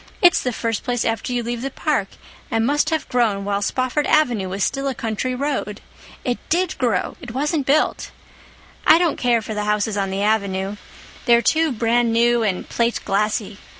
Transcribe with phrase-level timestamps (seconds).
[0.19, 2.07] It's the first place after you leave the park,
[2.49, 5.79] and must have grown while Spofford Avenue was still a country road.
[6.25, 8.09] It did grow—it wasn't built!
[8.87, 10.77] I don't care for the houses on the Avenue.
[11.27, 13.57] They're too brand new and plateglassy.